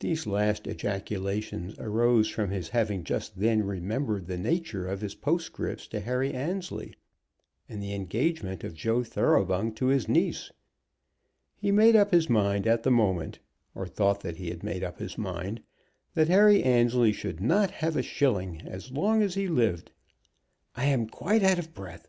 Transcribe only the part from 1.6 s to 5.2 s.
arose from his having just then remembered the nature of his